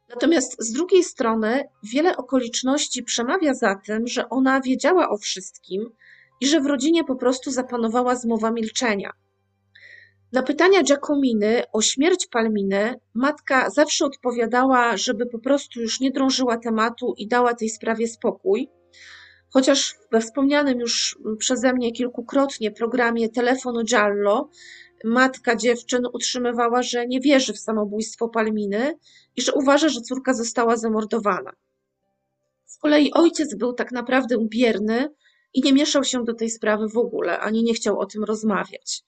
[0.09, 5.91] Natomiast z drugiej strony wiele okoliczności przemawia za tym, że ona wiedziała o wszystkim
[6.41, 9.13] i że w rodzinie po prostu zapanowała zmowa milczenia.
[10.33, 16.57] Na pytania Giacominy o śmierć Palminy matka zawsze odpowiadała, żeby po prostu już nie drążyła
[16.59, 18.71] tematu i dała tej sprawie spokój.
[19.51, 24.51] Chociaż we wspomnianym już przeze mnie kilkukrotnie programie Telefonu Giallo
[25.05, 28.99] matka dziewczyn utrzymywała, że nie wierzy w samobójstwo Palminy
[29.37, 31.53] i że uważa, że córka została zamordowana.
[32.65, 35.09] Z kolei ojciec był tak naprawdę bierny
[35.55, 39.05] i nie mieszał się do tej sprawy w ogóle, ani nie chciał o tym rozmawiać.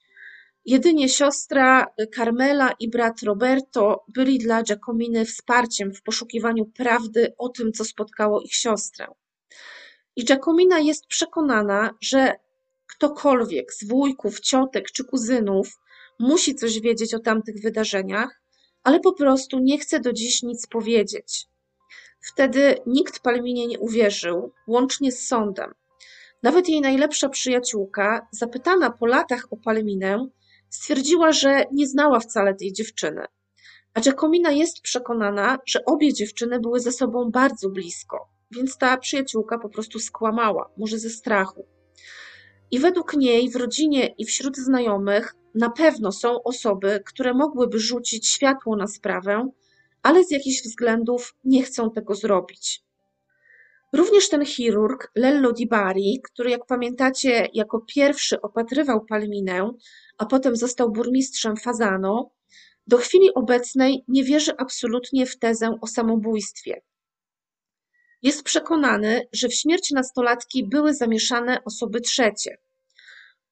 [0.64, 7.72] Jedynie siostra Carmela i brat Roberto byli dla Giacominy wsparciem w poszukiwaniu prawdy o tym,
[7.72, 9.06] co spotkało ich siostrę.
[10.16, 12.32] I Giacomina jest przekonana, że
[12.96, 15.78] ktokolwiek z wujków, ciotek czy kuzynów
[16.18, 18.40] musi coś wiedzieć o tamtych wydarzeniach,
[18.84, 21.46] ale po prostu nie chce do dziś nic powiedzieć.
[22.20, 25.74] Wtedy nikt Palminie nie uwierzył, łącznie z sądem.
[26.42, 30.28] Nawet jej najlepsza przyjaciółka, zapytana po latach o Palminę,
[30.70, 33.24] stwierdziła, że nie znała wcale tej dziewczyny.
[33.94, 39.58] A Giacomina jest przekonana, że obie dziewczyny były ze sobą bardzo blisko, więc ta przyjaciółka
[39.58, 41.66] po prostu skłamała, może ze strachu.
[42.70, 48.28] I według niej w rodzinie i wśród znajomych na pewno są osoby, które mogłyby rzucić
[48.28, 49.50] światło na sprawę,
[50.02, 52.82] ale z jakichś względów nie chcą tego zrobić.
[53.92, 59.70] Również ten chirurg, Lello Di Bari, który jak pamiętacie jako pierwszy opatrywał Palminę,
[60.18, 62.30] a potem został burmistrzem Fazano,
[62.86, 66.80] do chwili obecnej nie wierzy absolutnie w tezę o samobójstwie.
[68.26, 72.58] Jest przekonany, że w śmierć nastolatki były zamieszane osoby trzecie.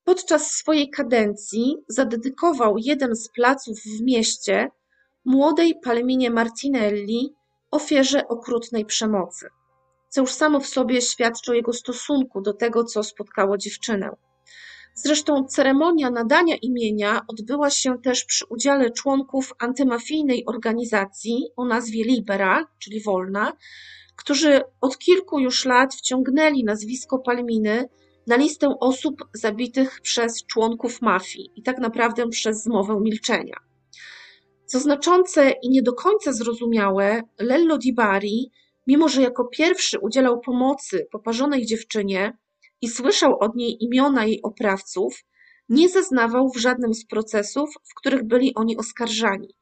[0.05, 4.69] Podczas swojej kadencji zadedykował jeden z placów w mieście
[5.25, 7.35] młodej Palminie Martinelli,
[7.71, 9.49] ofierze okrutnej przemocy,
[10.09, 14.11] co już samo w sobie świadczy o jego stosunku do tego, co spotkało dziewczynę.
[14.95, 22.67] Zresztą ceremonia nadania imienia odbyła się też przy udziale członków antymafijnej organizacji o nazwie Libera,
[22.79, 23.53] czyli Wolna,
[24.16, 27.88] którzy od kilku już lat wciągnęli nazwisko Palminy
[28.27, 33.57] na listę osób zabitych przez członków mafii i tak naprawdę przez zmowę milczenia.
[34.66, 38.50] Co znaczące i nie do końca zrozumiałe, Lello Di Bari,
[38.87, 42.38] mimo że jako pierwszy udzielał pomocy poparzonej dziewczynie
[42.81, 45.24] i słyszał od niej imiona jej oprawców,
[45.68, 49.55] nie zeznawał w żadnym z procesów, w których byli oni oskarżani.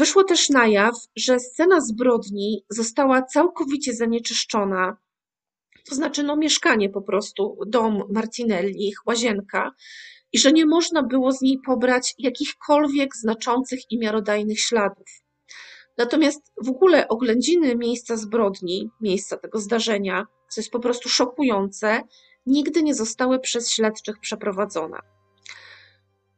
[0.00, 4.96] Wyszło też na jaw, że scena zbrodni została całkowicie zanieczyszczona,
[5.88, 9.70] to znaczy no mieszkanie po prostu, dom Martinelli, ich łazienka,
[10.32, 15.06] i że nie można było z niej pobrać jakichkolwiek znaczących i miarodajnych śladów.
[15.98, 22.02] Natomiast w ogóle oględziny miejsca zbrodni, miejsca tego zdarzenia, co jest po prostu szokujące,
[22.46, 25.19] nigdy nie zostały przez śledczych przeprowadzone.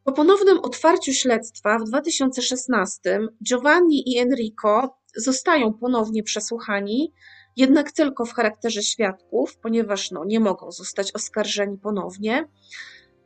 [0.05, 7.13] Po ponownym otwarciu śledztwa w 2016 Giovanni i Enrico zostają ponownie przesłuchani,
[7.57, 12.49] jednak tylko w charakterze świadków, ponieważ no, nie mogą zostać oskarżeni ponownie.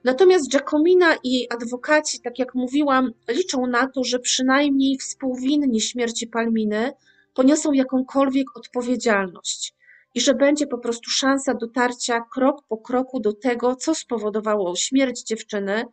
[0.05, 6.93] Natomiast Giacomina i adwokaci, tak jak mówiłam, liczą na to, że przynajmniej współwinni śmierci Palminy
[7.35, 9.75] poniosą jakąkolwiek odpowiedzialność
[10.15, 15.23] i że będzie po prostu szansa dotarcia krok po kroku do tego, co spowodowało śmierć
[15.23, 15.85] dziewczyny,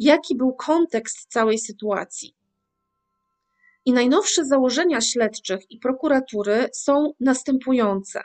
[0.00, 2.34] jaki był kontekst całej sytuacji.
[3.84, 8.20] I najnowsze założenia śledczych i prokuratury są następujące.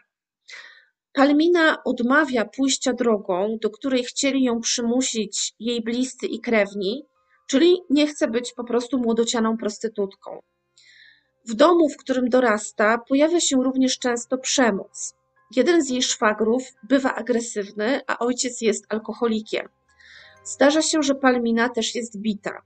[1.13, 7.05] Palmina odmawia pójścia drogą, do której chcieli ją przymusić jej bliscy i krewni,
[7.47, 10.39] czyli nie chce być po prostu młodocianą prostytutką.
[11.45, 15.15] W domu, w którym dorasta, pojawia się również często przemoc.
[15.55, 19.69] Jeden z jej szwagrów bywa agresywny, a ojciec jest alkoholikiem.
[20.45, 22.61] Zdarza się, że Palmina też jest bita.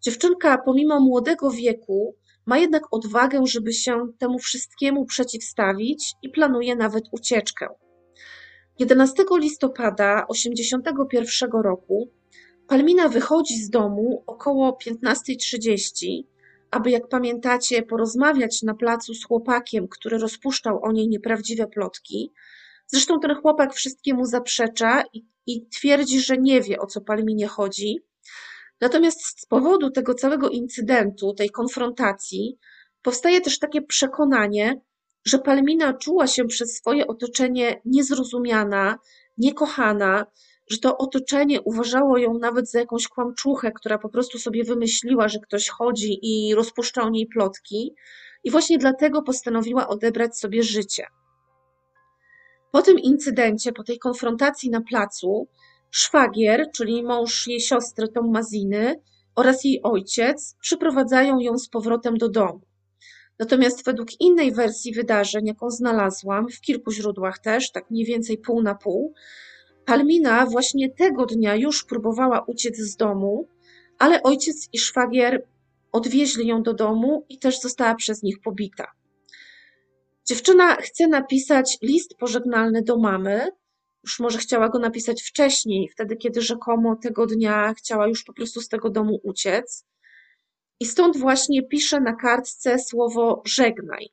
[0.00, 7.04] Dziewczynka, pomimo młodego wieku, ma jednak odwagę, żeby się temu wszystkiemu przeciwstawić i planuje nawet
[7.12, 7.68] ucieczkę.
[8.78, 12.10] 11 listopada 1981 roku
[12.68, 16.22] Palmina wychodzi z domu około 15.30,
[16.70, 22.32] aby, jak pamiętacie, porozmawiać na placu z chłopakiem, który rozpuszczał o niej nieprawdziwe plotki.
[22.92, 27.98] Zresztą ten chłopak wszystkiemu zaprzecza i, i twierdzi, że nie wie o co Palminie chodzi.
[28.80, 32.58] Natomiast z powodu tego całego incydentu, tej konfrontacji,
[33.02, 34.80] powstaje też takie przekonanie,
[35.24, 38.98] że Palmina czuła się przez swoje otoczenie niezrozumiana,
[39.38, 40.26] niekochana,
[40.70, 45.38] że to otoczenie uważało ją nawet za jakąś kłamczuchę, która po prostu sobie wymyśliła, że
[45.38, 47.94] ktoś chodzi i rozpuszcza o niej plotki,
[48.44, 51.06] i właśnie dlatego postanowiła odebrać sobie życie.
[52.72, 55.48] Po tym incydencie, po tej konfrontacji na placu,
[55.90, 59.00] Szwagier, czyli mąż jej siostry Tommaziny
[59.36, 62.60] oraz jej ojciec przyprowadzają ją z powrotem do domu.
[63.38, 68.62] Natomiast według innej wersji wydarzeń, jaką znalazłam w kilku źródłach też, tak mniej więcej pół
[68.62, 69.14] na pół,
[69.84, 73.48] Palmina właśnie tego dnia już próbowała uciec z domu,
[73.98, 75.46] ale ojciec i szwagier
[75.92, 78.86] odwieźli ją do domu i też została przez nich pobita.
[80.30, 83.48] Dziewczyna chce napisać list pożegnalny do mamy.
[84.04, 88.60] Już może chciała go napisać wcześniej, wtedy kiedy rzekomo tego dnia chciała już po prostu
[88.60, 89.86] z tego domu uciec.
[90.80, 94.08] I stąd właśnie pisze na kartce słowo żegnaj.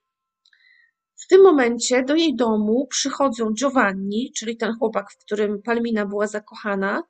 [1.16, 6.28] W tym momencie do jej domu przychodzą Giovanni, czyli ten chłopak, w którym Palmina była
[6.28, 7.04] zakochana,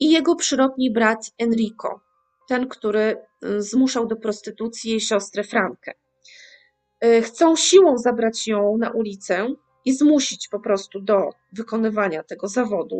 [0.00, 2.00] i jego przyrodni brat Enrico,
[2.48, 5.92] ten, który y, zmuszał do prostytucji jej siostrę Frankę.
[7.04, 9.48] Y, chcą siłą zabrać ją na ulicę
[9.84, 12.98] i zmusić po prostu do wykonywania tego zawodu,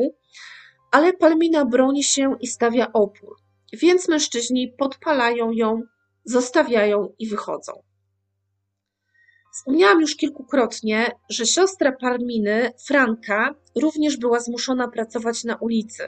[0.90, 3.36] ale Palmina broni się i stawia opór,
[3.72, 5.82] więc mężczyźni podpalają ją,
[6.24, 7.72] zostawiają i wychodzą.
[9.52, 16.02] Wspomniałam już kilkukrotnie, że siostra Palminy, Franka, również była zmuszona pracować na ulicy.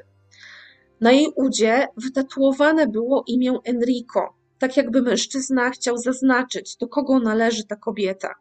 [1.01, 7.65] Na jej udzie wytatuowane było imię Enrico, tak jakby mężczyzna chciał zaznaczyć, do kogo należy
[7.65, 8.35] ta kobieta.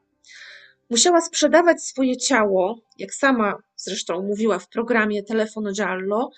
[0.89, 6.29] Musiała sprzedawać swoje ciało, jak sama zresztą mówiła w programie Telefono Giallo,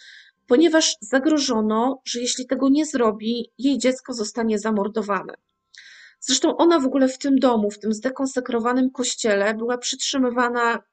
[0.47, 5.34] ponieważ zagrożono, że jeśli tego nie zrobi, jej dziecko zostanie zamordowane.
[6.19, 10.84] Zresztą ona w ogóle w tym domu, w tym zdekonsekrowanym kościele, była przytrzymywana,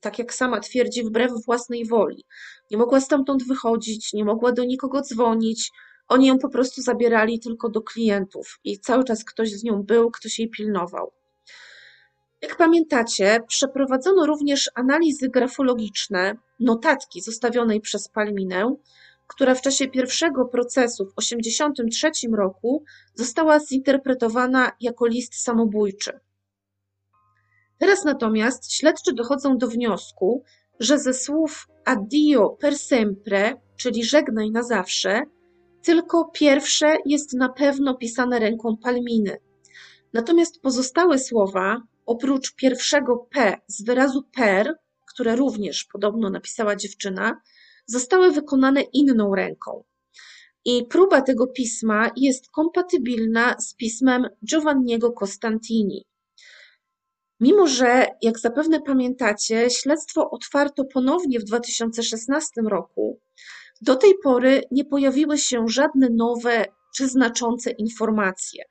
[0.00, 2.24] tak jak sama twierdzi, wbrew własnej woli.
[2.70, 5.70] Nie mogła stamtąd wychodzić, nie mogła do nikogo dzwonić.
[6.10, 10.10] Oni ją po prostu zabierali tylko do klientów i cały czas ktoś z nią był,
[10.10, 11.12] ktoś jej pilnował.
[12.42, 18.76] Jak pamiętacie, przeprowadzono również analizy grafologiczne notatki zostawionej przez Palminę,
[19.26, 22.84] która w czasie pierwszego procesu w 1983 roku
[23.14, 26.20] została zinterpretowana jako list samobójczy.
[27.78, 30.44] Teraz natomiast śledczy dochodzą do wniosku,
[30.80, 35.22] że ze słów addio per sempre, czyli żegnaj na zawsze,
[35.82, 39.38] tylko pierwsze jest na pewno pisane ręką Palminy.
[40.12, 44.74] Natomiast pozostałe słowa, oprócz pierwszego P z wyrazu per,
[45.08, 47.40] które również podobno napisała dziewczyna,
[47.86, 49.84] zostały wykonane inną ręką.
[50.64, 56.06] I próba tego pisma jest kompatybilna z pismem Giovanniego Costantini.
[57.40, 63.20] Mimo, że, jak zapewne pamiętacie, śledztwo otwarto ponownie w 2016 roku,
[63.80, 66.64] do tej pory nie pojawiły się żadne nowe
[66.94, 68.64] czy znaczące informacje.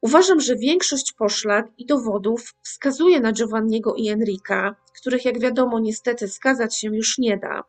[0.00, 6.28] Uważam, że większość poszlak i dowodów wskazuje na Giovanniego i Enrika, których jak wiadomo niestety
[6.28, 7.62] skazać się już nie da,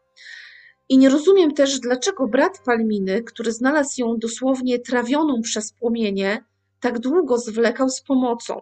[0.89, 6.43] i nie rozumiem też, dlaczego brat Palminy, który znalazł ją dosłownie trawioną przez płomienie,
[6.79, 8.61] tak długo zwlekał z pomocą.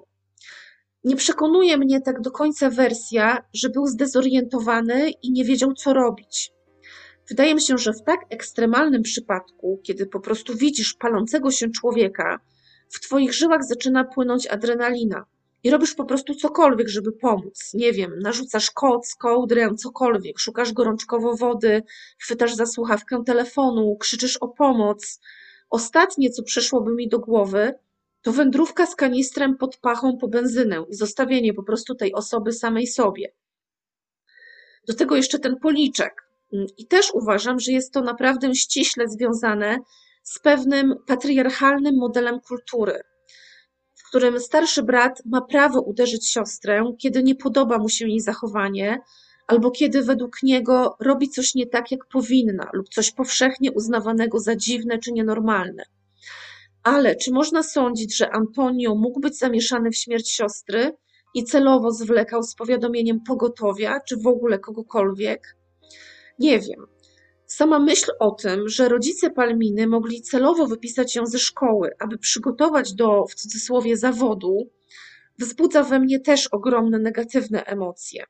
[1.04, 6.52] Nie przekonuje mnie tak do końca wersja, że był zdezorientowany i nie wiedział, co robić.
[7.30, 12.40] Wydaje mi się, że w tak ekstremalnym przypadku, kiedy po prostu widzisz palącego się człowieka,
[12.90, 15.26] w twoich żyłach zaczyna płynąć adrenalina
[15.64, 17.72] i robisz po prostu cokolwiek, żeby pomóc.
[17.74, 21.84] Nie wiem, narzucasz koc, kołdrę, cokolwiek, szukasz gorączkowo wody,
[22.20, 25.20] chwytasz za słuchawkę telefonu, krzyczysz o pomoc.
[25.70, 27.74] Ostatnie, co przyszłoby mi do głowy,
[28.22, 32.88] to wędrówka z kanistrem pod pachą po benzynę i zostawienie po prostu tej osoby samej
[32.88, 33.34] sobie.
[34.88, 36.26] Do tego jeszcze ten policzek.
[36.78, 39.78] I też uważam, że jest to naprawdę ściśle związane
[40.24, 43.02] z pewnym patriarchalnym modelem kultury
[44.16, 49.00] którym starszy brat ma prawo uderzyć siostrę, kiedy nie podoba mu się jej zachowanie,
[49.48, 54.56] albo kiedy według niego robi coś nie tak, jak powinna, lub coś powszechnie uznawanego za
[54.56, 55.84] dziwne czy nienormalne.
[56.84, 60.92] Ale czy można sądzić, że Antonio mógł być zamieszany w śmierć siostry
[61.34, 65.56] i celowo zwlekał z powiadomieniem pogotowia, czy w ogóle kogokolwiek?
[66.40, 66.86] Nie wiem.
[67.46, 72.94] Sama myśl o tym, że rodzice Palminy mogli celowo wypisać ją ze szkoły, aby przygotować
[72.94, 74.70] do, w cudzysłowie, zawodu,
[75.40, 78.26] wzbudza we mnie też ogromne negatywne emocje.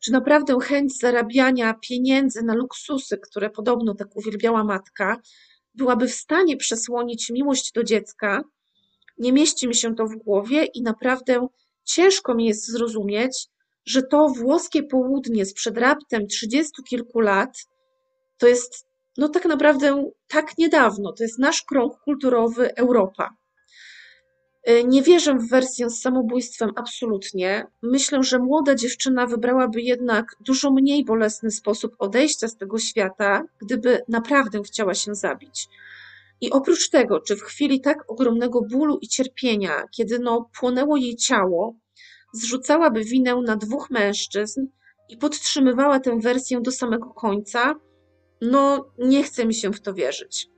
[0.00, 5.20] Czy naprawdę chęć zarabiania pieniędzy na luksusy, które podobno tak uwielbiała matka,
[5.74, 8.44] byłaby w stanie przesłonić miłość do dziecka?
[9.18, 11.48] Nie mieści mi się to w głowie i naprawdę
[11.84, 13.46] ciężko mi jest zrozumieć,
[13.86, 17.66] że to włoskie południe sprzed raptem trzydziestu kilku lat
[18.38, 18.86] to jest
[19.18, 23.30] no tak naprawdę tak niedawno, to jest nasz krąg kulturowy Europa.
[24.68, 27.66] Y, nie wierzę w wersję z samobójstwem absolutnie.
[27.82, 34.00] Myślę, że młoda dziewczyna wybrałaby jednak dużo mniej bolesny sposób odejścia z tego świata, gdyby
[34.08, 35.68] naprawdę chciała się zabić.
[36.40, 41.16] I oprócz tego, czy w chwili tak ogromnego bólu i cierpienia, kiedy no płonęło jej
[41.16, 41.74] ciało,
[42.32, 44.66] zrzucałaby winę na dwóch mężczyzn
[45.08, 47.74] i podtrzymywała tę wersję do samego końca,
[48.40, 50.48] no nie chce mi się w to wierzyć.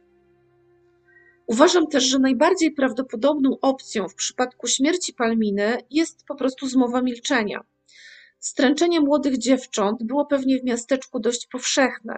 [1.46, 7.60] Uważam też, że najbardziej prawdopodobną opcją w przypadku śmierci Palminy jest po prostu zmowa milczenia.
[8.40, 12.16] Stręczenie młodych dziewcząt było pewnie w miasteczku dość powszechne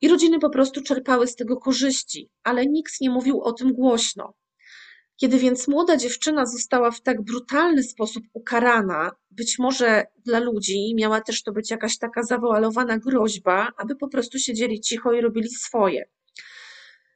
[0.00, 4.34] i rodziny po prostu czerpały z tego korzyści, ale nikt nie mówił o tym głośno.
[5.16, 11.20] Kiedy więc młoda dziewczyna została w tak brutalny sposób ukarana, być może dla ludzi miała
[11.20, 16.08] też to być jakaś taka zawoalowana groźba, aby po prostu siedzieli cicho i robili swoje.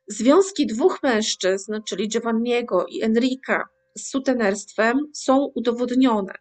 [0.06, 3.64] Związki dwóch mężczyzn, czyli Giovanniego i Enrika
[3.98, 6.32] z sutenerstwem, są udowodnione.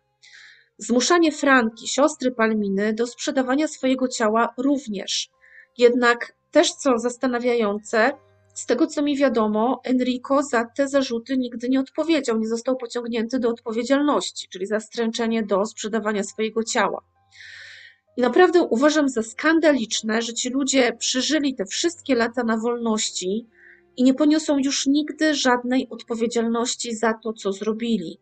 [0.78, 5.30] Zmuszanie Franki, siostry Palminy, do sprzedawania swojego ciała również.
[5.78, 8.14] Jednak też co zastanawiające,
[8.58, 13.40] z tego co mi wiadomo, Enrico za te zarzuty nigdy nie odpowiedział, nie został pociągnięty
[13.40, 17.02] do odpowiedzialności, czyli za stręczenie do sprzedawania swojego ciała.
[18.18, 23.48] I naprawdę uważam za skandaliczne, że ci ludzie przeżyli te wszystkie lata na wolności
[23.98, 28.20] i nie poniosą już nigdy żadnej odpowiedzialności za to, co zrobili.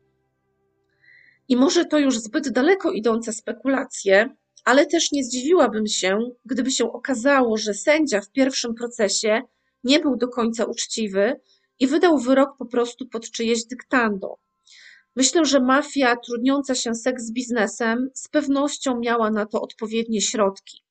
[1.47, 4.29] I może to już zbyt daleko idące spekulacje,
[4.65, 9.41] ale też nie zdziwiłabym się, gdyby się okazało, że sędzia w pierwszym procesie
[9.86, 11.39] nie był do końca uczciwy
[11.79, 14.38] i wydał wyrok po prostu pod czyjeś dyktando.
[15.15, 20.83] Myślę, że mafia trudniąca się seks biznesem z pewnością miała na to odpowiednie środki.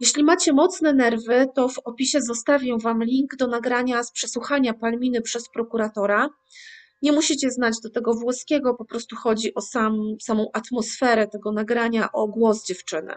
[0.00, 5.22] Jeśli macie mocne nerwy, to w opisie zostawię Wam link do nagrania z przesłuchania Palminy
[5.22, 6.28] przez prokuratora.
[7.02, 12.12] Nie musicie znać do tego włoskiego, po prostu chodzi o sam, samą atmosferę tego nagrania,
[12.12, 13.14] o głos dziewczyny.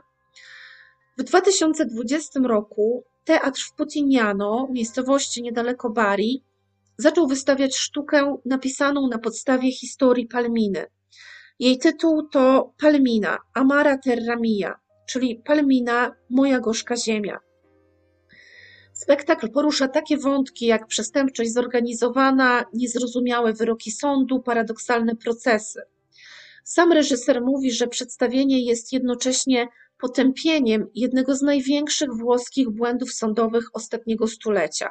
[1.18, 6.43] W 2020 roku teatr w Putignano, miejscowości niedaleko Bari,
[6.97, 10.86] zaczął wystawiać sztukę napisaną na podstawie historii Palminy.
[11.59, 17.39] Jej tytuł to Palmina, Amara Terra Mia, czyli Palmina, moja gorzka ziemia.
[18.93, 25.82] Spektakl porusza takie wątki jak przestępczość zorganizowana, niezrozumiałe wyroki sądu, paradoksalne procesy.
[26.63, 29.68] Sam reżyser mówi, że przedstawienie jest jednocześnie
[30.00, 34.89] potępieniem jednego z największych włoskich błędów sądowych ostatniego stulecia.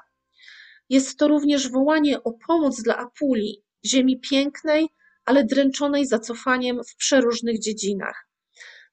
[0.89, 4.89] Jest to również wołanie o pomoc dla Apulii, ziemi pięknej,
[5.25, 8.29] ale dręczonej zacofaniem w przeróżnych dziedzinach.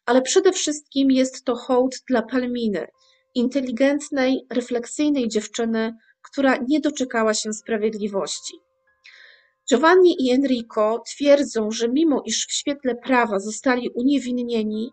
[0.05, 2.87] Ale przede wszystkim jest to hołd dla Palminy,
[3.35, 8.53] inteligentnej, refleksyjnej dziewczyny, która nie doczekała się sprawiedliwości.
[9.69, 14.91] Giovanni i Enrico twierdzą, że mimo iż w świetle prawa zostali uniewinnieni,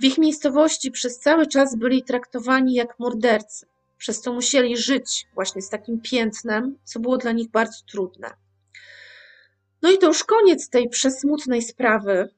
[0.00, 3.66] w ich miejscowości przez cały czas byli traktowani jak mordercy,
[3.98, 8.30] przez co musieli żyć właśnie z takim piętnem, co było dla nich bardzo trudne.
[9.82, 12.28] No i to już koniec tej przesmutnej sprawy.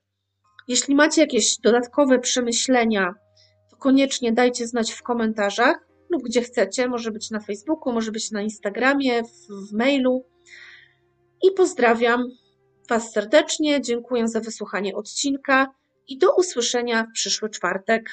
[0.69, 3.15] Jeśli macie jakieś dodatkowe przemyślenia,
[3.71, 6.89] to koniecznie dajcie znać w komentarzach lub gdzie chcecie.
[6.89, 10.25] Może być na Facebooku, może być na Instagramie, w, w mailu.
[11.43, 12.25] I pozdrawiam
[12.89, 13.81] Was serdecznie.
[13.81, 15.75] Dziękuję za wysłuchanie odcinka
[16.09, 18.11] i do usłyszenia w przyszły czwartek.